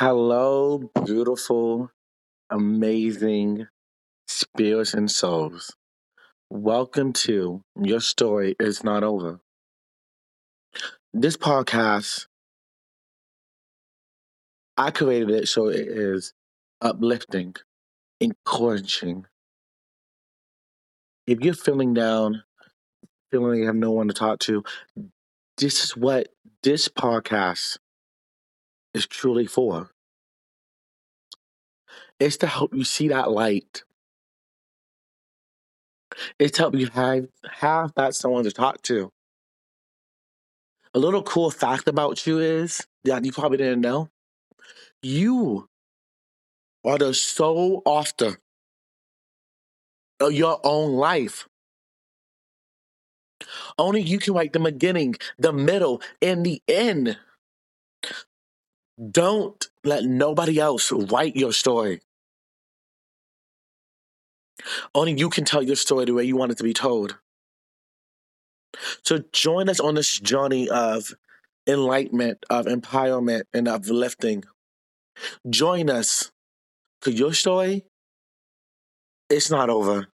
[0.00, 1.90] Hello, beautiful,
[2.48, 3.66] amazing
[4.26, 5.76] spirits and souls.
[6.48, 9.40] Welcome to Your Story Is Not Over.
[11.12, 12.28] This podcast,
[14.78, 16.32] I created it so it is
[16.80, 17.56] uplifting,
[18.20, 19.26] encouraging.
[21.26, 22.44] If you're feeling down,
[23.30, 24.64] feeling you have no one to talk to,
[25.58, 26.28] this is what
[26.62, 27.76] this podcast
[28.94, 29.90] is truly for.
[32.18, 33.84] It's to help you see that light.
[36.38, 39.10] It's to help you have, have that someone to talk to.
[40.92, 44.08] A little cool fact about you is that you probably didn't know.
[45.02, 45.68] You
[46.84, 48.38] are the sole author
[50.18, 51.48] of your own life.
[53.78, 57.16] Only you can write the beginning, the middle, and the end.
[59.00, 62.00] Don't let nobody else write your story.
[64.94, 67.16] Only you can tell your story the way you want it to be told.
[69.02, 71.14] So join us on this journey of
[71.66, 74.44] enlightenment, of empowerment, and of lifting.
[75.48, 76.30] Join us,
[77.00, 77.84] because your story,
[79.28, 80.08] it's not over.